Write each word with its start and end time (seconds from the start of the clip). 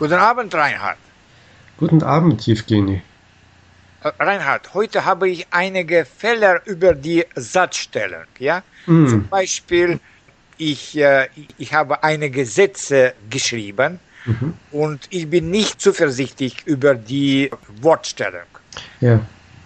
Guten 0.00 0.14
Abend, 0.14 0.54
Reinhard. 0.54 0.96
Guten 1.76 2.02
Abend, 2.02 2.48
Evgeny. 2.48 3.02
Äh, 4.02 4.08
Reinhard, 4.18 4.72
heute 4.72 5.04
habe 5.04 5.28
ich 5.28 5.46
einige 5.50 6.06
Fälle 6.06 6.62
über 6.64 6.94
die 6.94 7.26
Satzstellung. 7.34 8.24
Ja? 8.38 8.62
Mm. 8.86 9.08
Zum 9.08 9.28
Beispiel, 9.28 10.00
ich, 10.56 10.96
äh, 10.96 11.28
ich 11.58 11.74
habe 11.74 12.02
einige 12.02 12.46
Sätze 12.46 13.12
geschrieben 13.28 14.00
mhm. 14.24 14.54
und 14.72 15.06
ich 15.10 15.28
bin 15.28 15.50
nicht 15.50 15.82
zuversichtlich 15.82 16.56
über 16.64 16.94
die 16.94 17.50
Wortstellung. 17.82 18.48
Ja. 19.02 19.20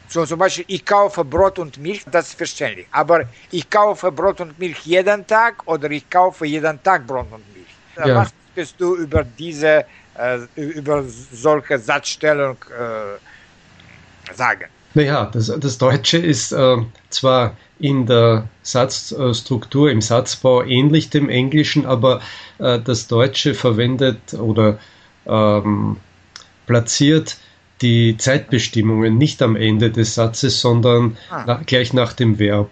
So 0.09 0.27
zum 0.27 0.41
Beispiel, 0.41 0.65
ich 0.67 0.85
kaufe 0.85 1.25
Brot 1.25 1.61
und 1.61 1.79
Milch, 1.79 2.05
das 2.11 2.31
ist 2.31 2.39
verständlich. 2.39 2.89
Aber 2.91 3.23
ich 3.53 3.71
kaufe 3.71 4.11
Brot 4.11 4.41
und 4.41 4.59
Milch 4.59 4.81
jeden 4.81 5.25
Tag 5.29 5.63
oder 5.67 5.89
ich 5.93 6.11
kaufe 6.11 6.45
jeden 6.45 6.83
Tag 6.83 7.07
Brot 7.07 7.31
und 7.31 7.45
Milch. 7.55 7.69
Ja. 8.05 8.17
Was 8.17 8.33
möchtest 8.55 8.81
du 8.81 8.97
über 8.97 9.25
diese, 9.25 9.85
äh, 10.17 10.39
über 10.57 11.05
solche 11.33 11.79
Satzstellung 11.79 12.57
äh, 12.71 14.35
sagen? 14.35 14.67
Naja, 14.95 15.29
das, 15.33 15.53
das 15.59 15.79
Deutsche 15.79 16.19
ist 16.19 16.53
äh, 16.53 16.77
zwar 17.11 17.57
in 17.81 18.07
der 18.07 18.49
Satzstruktur, 18.63 19.91
im 19.91 20.01
Satzbau 20.01 20.63
ähnlich 20.63 21.11
dem 21.11 21.29
Englischen, 21.29 21.85
aber 21.85 22.21
äh, 22.59 22.79
das 22.79 23.09
Deutsche 23.09 23.55
verwendet 23.55 24.35
oder 24.35 24.79
ähm, 25.27 25.97
platziert 26.67 27.37
die 27.83 28.17
Zeitbestimmungen 28.17 29.19
nicht 29.19 29.43
am 29.43 29.57
Ende 29.57 29.91
des 29.91 30.15
Satzes, 30.15 30.61
sondern 30.61 31.17
ah. 31.29 31.45
nach, 31.45 31.67
gleich 31.67 31.93
nach 31.93 32.13
dem 32.13 32.39
Verb, 32.39 32.71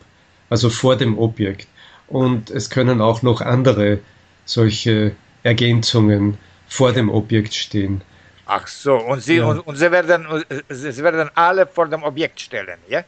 also 0.48 0.70
vor 0.70 0.96
dem 0.96 1.18
Objekt. 1.18 1.66
Und 2.06 2.50
es 2.50 2.70
können 2.70 3.00
auch 3.00 3.22
noch 3.22 3.40
andere 3.40 3.98
solche 4.44 5.16
Ergänzungen 5.42 6.38
vor 6.68 6.92
dem 6.92 7.10
Objekt 7.10 7.54
stehen. 7.54 8.02
Ach 8.46 8.66
so, 8.66 8.96
und 8.96 9.22
Sie, 9.22 9.36
ja. 9.36 9.46
und, 9.46 9.60
und, 9.60 9.76
Sie, 9.76 9.90
werden, 9.90 10.26
Sie 10.68 11.02
werden 11.02 11.30
alle 11.34 11.66
vor 11.66 11.88
dem 11.88 12.02
Objekt 12.02 12.40
stellen, 12.40 12.78
ja? 12.88 13.04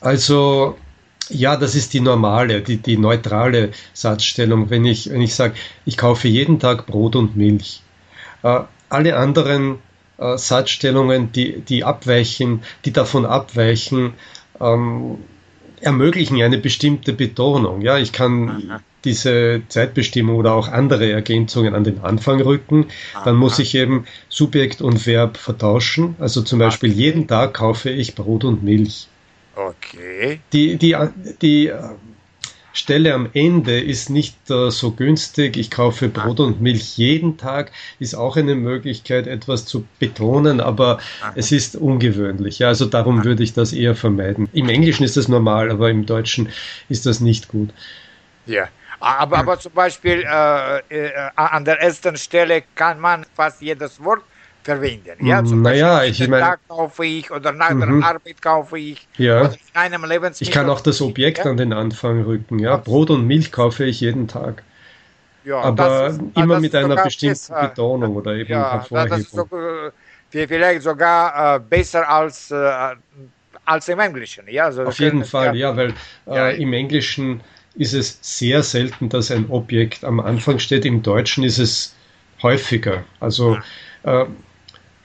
Also, 0.00 0.76
ja, 1.28 1.56
das 1.56 1.74
ist 1.74 1.94
die 1.94 2.00
normale, 2.00 2.62
die, 2.62 2.78
die 2.78 2.96
neutrale 2.96 3.70
Satzstellung. 3.94 4.70
Wenn 4.70 4.84
ich, 4.84 5.10
wenn 5.10 5.22
ich 5.22 5.34
sage, 5.34 5.54
ich 5.84 5.96
kaufe 5.96 6.28
jeden 6.28 6.58
Tag 6.58 6.86
Brot 6.86 7.16
und 7.16 7.36
Milch. 7.36 7.82
Äh, 8.42 8.60
alle 8.88 9.16
anderen 9.16 9.78
äh, 10.18 10.36
Satzstellungen, 10.36 11.32
die, 11.32 11.60
die 11.60 11.84
abweichen, 11.84 12.62
die 12.84 12.92
davon 12.92 13.24
abweichen, 13.24 14.14
ähm, 14.60 15.18
ermöglichen 15.80 16.42
eine 16.42 16.58
bestimmte 16.58 17.12
Betonung. 17.12 17.82
Ja, 17.82 17.98
ich 17.98 18.12
kann 18.12 18.48
Aha. 18.68 18.80
Diese 19.04 19.62
Zeitbestimmung 19.68 20.36
oder 20.36 20.54
auch 20.54 20.68
andere 20.68 21.10
Ergänzungen 21.10 21.74
an 21.74 21.84
den 21.84 22.00
Anfang 22.00 22.40
rücken. 22.40 22.86
Aha. 23.14 23.24
Dann 23.24 23.36
muss 23.36 23.58
ich 23.58 23.74
eben 23.74 24.06
Subjekt 24.28 24.80
und 24.80 25.06
Verb 25.06 25.36
vertauschen. 25.36 26.16
Also 26.18 26.42
zum 26.42 26.58
Beispiel 26.58 26.90
okay. 26.90 27.00
jeden 27.00 27.26
Tag 27.26 27.54
kaufe 27.54 27.90
ich 27.90 28.14
Brot 28.14 28.44
und 28.44 28.62
Milch. 28.62 29.08
Okay. 29.54 30.40
Die, 30.52 30.76
die, 30.76 30.96
die 31.42 31.70
Stelle 32.72 33.12
am 33.12 33.28
Ende 33.34 33.78
ist 33.80 34.08
nicht 34.08 34.50
äh, 34.50 34.70
so 34.70 34.92
günstig. 34.92 35.56
Ich 35.56 35.70
kaufe 35.70 36.08
Brot 36.08 36.40
und 36.40 36.60
Milch 36.60 36.96
jeden 36.96 37.36
Tag, 37.36 37.70
ist 37.98 38.14
auch 38.14 38.36
eine 38.36 38.54
Möglichkeit, 38.54 39.26
etwas 39.26 39.66
zu 39.66 39.84
betonen, 39.98 40.60
aber 40.60 40.98
es 41.34 41.52
ist 41.52 41.76
ungewöhnlich. 41.76 42.60
Ja, 42.60 42.68
also 42.68 42.86
darum 42.86 43.24
würde 43.24 43.42
ich 43.42 43.52
das 43.52 43.72
eher 43.72 43.94
vermeiden. 43.94 44.48
Im 44.52 44.68
Englischen 44.68 45.04
ist 45.04 45.16
das 45.16 45.28
normal, 45.28 45.70
aber 45.70 45.90
im 45.90 46.06
Deutschen 46.06 46.48
ist 46.88 47.04
das 47.04 47.20
nicht 47.20 47.48
gut. 47.48 47.70
Ja. 48.46 48.68
Aber, 49.02 49.38
aber 49.38 49.58
zum 49.58 49.72
Beispiel 49.72 50.22
äh, 50.22 50.78
äh, 50.88 51.12
an 51.34 51.64
der 51.64 51.80
ersten 51.80 52.16
Stelle 52.16 52.62
kann 52.76 53.00
man 53.00 53.26
fast 53.34 53.60
jedes 53.60 54.02
Wort 54.02 54.22
verwenden. 54.62 55.26
Ja, 55.26 55.44
zum 55.44 55.62
naja, 55.62 55.96
Beispiel, 55.96 56.24
ich 56.24 56.30
meine. 56.30 56.44
Tag 56.44 56.60
kaufe 56.68 57.04
ich 57.04 57.28
oder 57.32 57.50
nach 57.50 57.70
der 57.70 57.86
mhm. 57.88 58.02
Arbeit 58.04 58.40
kaufe 58.40 58.78
ich. 58.78 59.08
Ja. 59.16 59.46
In 59.46 59.50
einem 59.74 60.04
Lebensmittel. 60.04 60.48
Ich 60.48 60.54
kann 60.54 60.70
auch 60.70 60.80
das 60.80 61.02
Objekt 61.02 61.38
ja? 61.38 61.46
an 61.46 61.56
den 61.56 61.72
Anfang 61.72 62.22
rücken. 62.22 62.60
Ja, 62.60 62.76
Brot 62.76 63.10
und 63.10 63.26
Milch 63.26 63.50
kaufe 63.50 63.84
ich 63.84 64.00
jeden 64.00 64.28
Tag. 64.28 64.62
Ja, 65.44 65.60
aber 65.60 66.06
ist, 66.06 66.20
immer 66.36 66.60
mit 66.60 66.72
einer 66.72 67.02
bestimmten 67.02 67.32
besser. 67.32 67.68
Betonung 67.68 68.14
oder 68.14 68.34
eben 68.34 68.52
ja, 68.52 68.74
Hervorhebung. 68.74 69.18
Das 69.18 69.20
ist 69.20 69.32
so, 69.32 69.48
vielleicht 70.30 70.82
sogar 70.82 71.56
äh, 71.56 71.58
besser 71.58 72.08
als, 72.08 72.52
äh, 72.52 72.94
als 73.64 73.88
im 73.88 73.98
Englischen. 73.98 74.44
Ja, 74.48 74.66
also 74.66 74.84
Auf 74.84 75.00
jeden 75.00 75.24
Fall, 75.24 75.56
ja, 75.56 75.76
weil 75.76 75.92
äh, 76.28 76.62
im 76.62 76.72
Englischen 76.72 77.40
ist 77.74 77.94
es 77.94 78.18
sehr 78.20 78.62
selten, 78.62 79.08
dass 79.08 79.30
ein 79.30 79.50
Objekt 79.50 80.04
am 80.04 80.20
Anfang 80.20 80.58
steht. 80.58 80.84
Im 80.84 81.02
Deutschen 81.02 81.44
ist 81.44 81.58
es 81.58 81.94
häufiger. 82.42 83.04
Also 83.20 83.58
äh, 84.02 84.24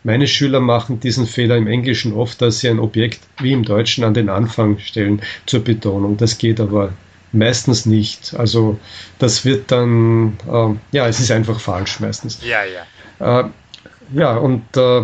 meine 0.03 0.27
Schüler 0.27 0.59
machen 0.59 0.99
diesen 0.99 1.25
Fehler 1.25 1.57
im 1.57 1.67
Englischen 1.67 2.13
oft, 2.13 2.41
dass 2.41 2.59
sie 2.59 2.69
ein 2.69 2.79
Objekt 2.79 3.19
wie 3.39 3.51
im 3.53 3.63
Deutschen 3.63 4.03
an 4.03 4.13
den 4.13 4.29
Anfang 4.29 4.79
stellen 4.79 5.21
zur 5.45 5.63
Betonung. 5.63 6.17
Das 6.17 6.37
geht 6.37 6.59
aber 6.59 6.93
meistens 7.31 7.85
nicht. 7.85 8.33
Also 8.37 8.79
das 9.19 9.45
wird 9.45 9.71
dann, 9.71 10.37
äh, 10.47 10.95
ja, 10.95 11.07
es 11.07 11.19
ist 11.19 11.31
einfach 11.31 11.59
falsch 11.59 11.99
meistens. 11.99 12.39
Ja, 12.43 12.59
ja. 12.63 13.41
Äh, 13.41 13.49
ja, 14.13 14.37
und 14.37 14.63
äh, 14.77 15.03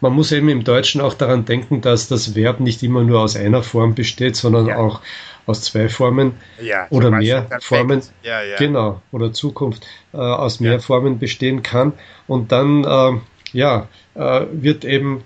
man 0.00 0.12
muss 0.12 0.32
eben 0.32 0.48
im 0.48 0.64
Deutschen 0.64 1.00
auch 1.00 1.14
daran 1.14 1.44
denken, 1.44 1.80
dass 1.80 2.08
das 2.08 2.34
Verb 2.34 2.60
nicht 2.60 2.82
immer 2.82 3.02
nur 3.02 3.20
aus 3.20 3.36
einer 3.36 3.62
Form 3.62 3.94
besteht, 3.94 4.36
sondern 4.36 4.66
ja. 4.66 4.76
auch 4.76 5.00
aus 5.46 5.62
zwei 5.62 5.88
Formen 5.88 6.34
ja, 6.62 6.86
oder 6.90 7.10
mehr 7.10 7.46
Formen, 7.60 8.02
ja, 8.22 8.42
ja. 8.42 8.56
genau, 8.56 9.02
oder 9.12 9.32
Zukunft 9.32 9.86
äh, 10.12 10.16
aus 10.16 10.60
mehr 10.60 10.80
Formen 10.80 11.18
bestehen 11.18 11.62
kann. 11.62 11.92
Und 12.26 12.52
dann 12.52 12.84
äh, 12.84 13.20
ja, 13.52 13.88
äh, 14.14 14.46
wird 14.52 14.84
eben 14.84 15.24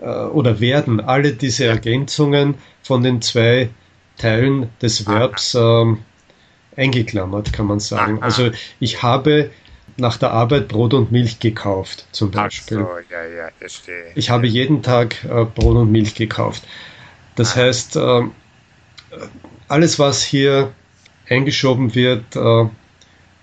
äh, 0.00 0.06
oder 0.06 0.60
werden 0.60 1.00
alle 1.00 1.32
diese 1.32 1.66
Ergänzungen 1.66 2.54
von 2.82 3.02
den 3.02 3.20
zwei 3.20 3.70
Teilen 4.16 4.70
des 4.80 5.06
Verbs 5.06 5.54
ähm, 5.54 5.98
eingeklammert, 6.76 7.52
kann 7.52 7.66
man 7.66 7.80
sagen. 7.80 8.22
Also 8.22 8.50
ich 8.80 9.02
habe 9.02 9.50
nach 9.96 10.16
der 10.16 10.32
Arbeit 10.32 10.68
Brot 10.68 10.94
und 10.94 11.12
Milch 11.12 11.38
gekauft, 11.38 12.06
zum 12.12 12.30
Beispiel. 12.30 12.78
So, 12.78 12.88
ja, 13.10 13.24
ja, 13.24 13.48
ich 14.14 14.30
habe 14.30 14.46
jeden 14.46 14.82
Tag 14.82 15.24
äh, 15.24 15.44
Brot 15.44 15.76
und 15.76 15.92
Milch 15.92 16.14
gekauft. 16.14 16.64
Das 17.36 17.56
heißt, 17.56 17.96
äh, 17.96 18.22
alles, 19.68 19.98
was 19.98 20.22
hier 20.22 20.72
eingeschoben 21.28 21.94
wird, 21.94 22.36
äh, 22.36 22.66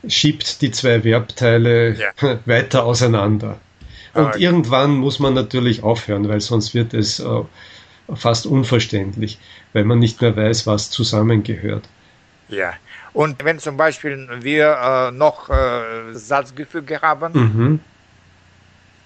schiebt 0.08 0.62
die 0.62 0.72
zwei 0.72 1.04
Verbteile 1.04 1.96
ja. 1.96 2.40
weiter 2.46 2.86
auseinander. 2.86 3.60
Und 4.14 4.26
okay. 4.26 4.44
irgendwann 4.44 4.98
muss 4.98 5.20
man 5.20 5.34
natürlich 5.34 5.84
aufhören, 5.84 6.28
weil 6.28 6.42
sonst 6.42 6.74
wird 6.74 6.94
es 6.94 7.20
äh, 7.20 7.44
fast 8.14 8.46
unverständlich, 8.46 9.40
weil 9.74 9.86
man 9.86 10.00
nicht 10.00 10.22
mehr 10.22 10.36
weiß, 10.36 10.68
was 10.68 10.90
zusammengehört. 10.90 11.88
Ja, 12.52 12.74
und 13.14 13.44
wenn 13.44 13.60
zum 13.60 13.78
Beispiel 13.78 14.28
wir 14.42 14.78
äh, 14.78 15.12
noch 15.12 15.50
äh, 15.50 16.14
Satzgefüge 16.14 17.02
haben, 17.02 17.32
mhm. 17.34 17.80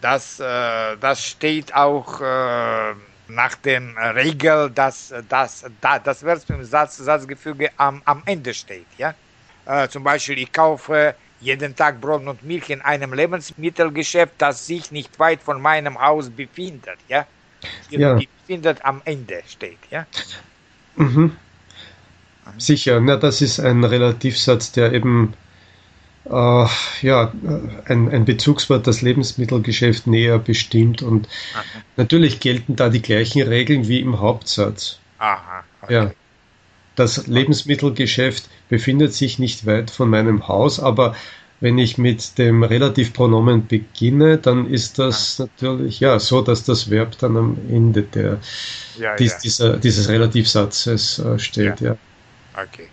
das, 0.01 0.39
äh, 0.39 0.97
das 0.99 1.23
steht 1.23 1.73
auch 1.73 2.21
äh, 2.21 2.93
nach 3.27 3.55
den 3.55 3.95
Regel, 3.97 4.71
dass, 4.71 5.13
dass, 5.29 5.65
dass 5.79 6.03
das 6.03 6.23
Verb 6.23 6.41
im 6.49 6.63
Satz, 6.63 6.97
Satzgefüge 6.97 7.69
am, 7.77 8.01
am 8.05 8.23
Ende 8.25 8.53
steht. 8.53 8.87
Ja? 8.97 9.13
Äh, 9.65 9.87
zum 9.89 10.03
Beispiel, 10.03 10.39
ich 10.39 10.51
kaufe 10.51 11.13
jeden 11.39 11.75
Tag 11.75 12.01
Brot 12.01 12.25
und 12.25 12.43
Milch 12.43 12.71
in 12.71 12.81
einem 12.81 13.13
Lebensmittelgeschäft, 13.13 14.33
das 14.39 14.65
sich 14.65 14.91
nicht 14.91 15.19
weit 15.19 15.41
von 15.41 15.61
meinem 15.61 16.01
Haus 16.01 16.31
befindet, 16.31 16.97
ja? 17.07 17.27
ja. 17.89 18.15
Befindet 18.15 18.83
am 18.83 19.01
Ende 19.05 19.43
steht, 19.47 19.79
ja? 19.91 20.05
Mhm. 20.95 21.35
Sicher, 22.57 22.99
na, 23.01 23.17
das 23.17 23.41
ist 23.41 23.59
ein 23.59 23.83
Relativsatz, 23.83 24.71
der 24.71 24.93
eben 24.93 25.33
äh, 26.25 26.65
ja, 27.01 27.33
ein, 27.85 28.09
ein 28.09 28.25
Bezugswort 28.25 28.87
das 28.87 29.01
Lebensmittelgeschäft 29.01 30.07
näher 30.07 30.39
bestimmt 30.39 31.01
und 31.01 31.27
Aha. 31.53 31.63
natürlich 31.97 32.39
gelten 32.39 32.75
da 32.75 32.89
die 32.89 33.01
gleichen 33.01 33.41
Regeln 33.43 33.87
wie 33.87 33.99
im 33.99 34.19
Hauptsatz. 34.19 34.99
Aha, 35.19 35.63
okay. 35.81 35.93
Ja. 35.93 36.11
Das 36.95 37.27
Lebensmittelgeschäft 37.27 38.49
befindet 38.69 39.13
sich 39.13 39.37
nicht 39.37 39.65
weit 39.65 39.91
von 39.91 40.09
meinem 40.09 40.47
Haus, 40.47 40.79
aber 40.79 41.15
wenn 41.59 41.77
ich 41.77 41.97
mit 41.97 42.37
dem 42.37 42.63
Relativpronomen 42.63 43.67
beginne, 43.67 44.37
dann 44.37 44.69
ist 44.69 44.99
das 44.99 45.39
natürlich 45.39 45.99
ja 45.99 46.19
so, 46.19 46.41
dass 46.41 46.63
das 46.63 46.89
Verb 46.89 47.17
dann 47.19 47.37
am 47.37 47.57
Ende 47.69 48.03
der, 48.03 48.39
ja, 48.99 49.15
dies, 49.15 49.33
ja. 49.33 49.39
Dieser, 49.39 49.77
dieses 49.77 50.09
Relativsatzes 50.09 51.19
äh, 51.19 51.39
steht. 51.39 51.81
Ja. 51.81 51.97
Okay. 52.55 52.89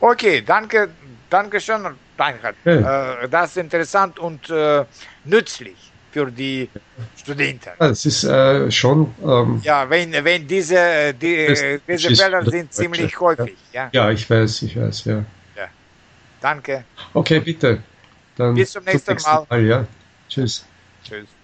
Okay, 0.00 0.42
danke, 0.42 0.90
danke 1.30 1.60
schön, 1.60 1.86
Reinhard. 2.18 2.56
Äh, 2.64 3.28
das 3.28 3.50
ist 3.50 3.56
interessant 3.56 4.18
und 4.18 4.50
äh, 4.50 4.84
nützlich 5.24 5.92
für 6.12 6.30
die 6.30 6.68
Studenten. 7.16 7.70
Es 7.78 8.06
ist 8.06 8.24
äh, 8.24 8.70
schon. 8.70 9.14
Ähm, 9.22 9.60
ja, 9.62 9.88
wenn, 9.88 10.12
wenn 10.12 10.46
diese, 10.46 11.14
die, 11.14 11.78
diese 11.88 12.14
Fälle 12.14 12.44
sind 12.50 12.72
ziemlich 12.72 13.18
häufig. 13.20 13.56
Ja. 13.72 13.88
ja, 13.92 14.10
ich 14.10 14.28
weiß, 14.28 14.62
ich 14.62 14.78
weiß, 14.78 15.04
ja. 15.04 15.24
ja. 15.56 15.68
Danke. 16.40 16.84
Okay, 17.12 17.40
bitte. 17.40 17.82
Dann 18.36 18.54
Bis 18.54 18.72
zum 18.72 18.84
nächsten, 18.84 19.04
zum 19.04 19.14
nächsten 19.14 19.30
Mal. 19.30 19.46
Mal. 19.48 19.64
Ja. 19.64 19.86
Tschüss. 20.28 20.64
Tschüss. 21.04 21.35